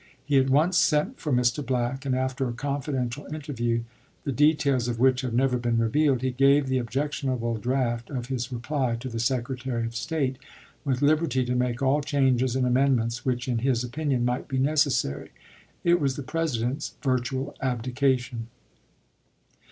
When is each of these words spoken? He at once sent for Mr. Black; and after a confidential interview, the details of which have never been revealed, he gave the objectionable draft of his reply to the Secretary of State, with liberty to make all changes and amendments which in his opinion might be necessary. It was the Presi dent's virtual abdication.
He 0.25 0.39
at 0.39 0.49
once 0.49 0.79
sent 0.79 1.19
for 1.19 1.31
Mr. 1.31 1.63
Black; 1.63 2.05
and 2.07 2.15
after 2.15 2.49
a 2.49 2.53
confidential 2.53 3.27
interview, 3.31 3.83
the 4.23 4.31
details 4.31 4.87
of 4.87 4.97
which 4.99 5.21
have 5.21 5.31
never 5.35 5.59
been 5.59 5.77
revealed, 5.77 6.23
he 6.23 6.31
gave 6.31 6.65
the 6.65 6.79
objectionable 6.79 7.53
draft 7.57 8.09
of 8.09 8.25
his 8.25 8.51
reply 8.51 8.95
to 8.95 9.09
the 9.09 9.19
Secretary 9.19 9.85
of 9.85 9.95
State, 9.95 10.39
with 10.83 11.03
liberty 11.03 11.45
to 11.45 11.53
make 11.53 11.83
all 11.83 12.01
changes 12.01 12.55
and 12.55 12.65
amendments 12.65 13.23
which 13.25 13.47
in 13.47 13.59
his 13.59 13.83
opinion 13.83 14.25
might 14.25 14.47
be 14.47 14.57
necessary. 14.57 15.29
It 15.83 15.99
was 16.01 16.15
the 16.15 16.23
Presi 16.23 16.61
dent's 16.61 16.95
virtual 17.03 17.55
abdication. 17.61 18.47